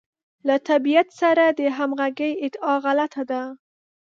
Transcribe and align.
له 0.47 0.55
طبیعت 0.69 1.07
سره 1.21 1.43
د 1.59 1.61
همغږۍ 1.77 2.31
ادعا 2.45 2.73
غلطه 2.85 3.23
ده. 3.31 3.41